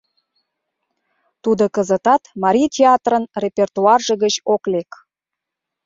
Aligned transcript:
Тудо 1.43 1.63
кызытат 1.75 2.23
Марий 2.43 2.69
театрын 2.75 3.23
репертуарже 3.41 4.13
гыч 4.23 4.35
ок 4.53 4.63
лек. 4.71 4.91